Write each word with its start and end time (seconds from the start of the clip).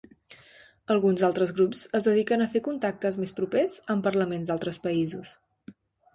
Alguns 0.95 1.25
altres 1.27 1.53
grups 1.59 1.83
es 1.99 2.07
dediquen 2.07 2.45
a 2.47 2.47
fer 2.55 2.63
contactes 2.69 3.21
més 3.25 3.35
propers 3.41 3.77
amb 3.97 4.09
parlaments 4.09 4.51
d'altres 4.51 4.83
països. 4.89 5.37